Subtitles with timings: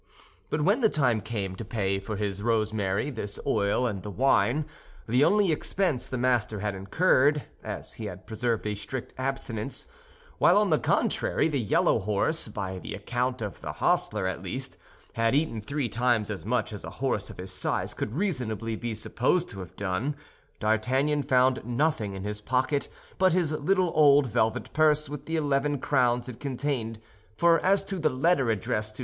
[0.49, 4.65] But when the time came to pay for his rosemary, this oil, and the wine,
[5.07, 10.71] the only expense the master had incurred, as he had preserved a strict abstinence—while on
[10.71, 14.75] the contrary, the yellow horse, by the account of the hostler at least,
[15.13, 18.95] had eaten three times as much as a horse of his size could reasonably be
[18.95, 22.89] supposed to have done—D'Artagnan found nothing in his pocket
[23.19, 26.99] but his little old velvet purse with the eleven crowns it contained;
[27.37, 28.99] for as to the letter addressed to M.